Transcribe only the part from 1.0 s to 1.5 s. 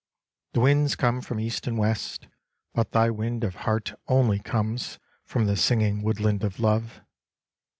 from